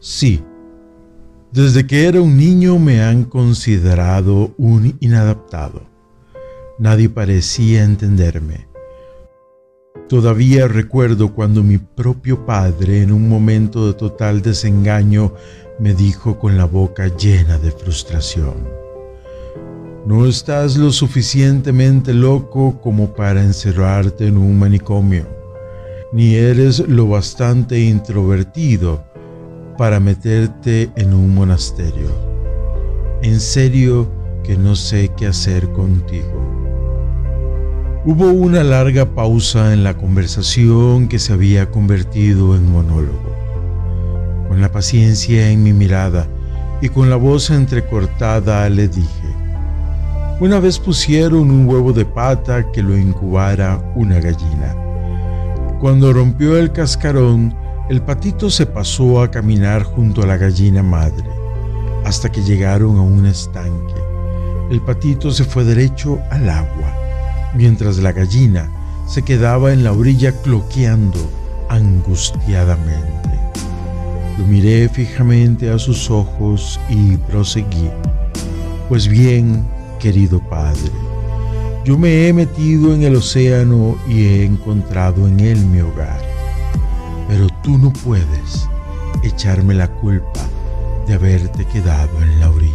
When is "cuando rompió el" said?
55.80-56.72